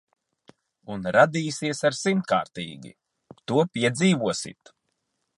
Un 0.93 1.03
radīsies 1.15 1.81
ar 1.89 1.95
simtkārtīgi. 1.97 2.93
To 3.51 3.65
piedzīvosit. 3.79 4.73